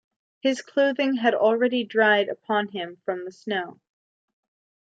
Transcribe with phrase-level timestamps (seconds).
[0.39, 3.79] His clothing had already dried upon him from the snow.